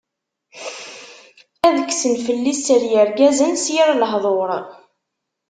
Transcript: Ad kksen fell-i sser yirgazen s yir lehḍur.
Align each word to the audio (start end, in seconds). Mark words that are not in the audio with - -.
Ad 1.67 1.77
kksen 1.89 2.13
fell-i 2.25 2.53
sser 2.55 2.81
yirgazen 2.91 3.53
s 3.63 3.65
yir 3.73 3.89
lehḍur. 3.95 4.49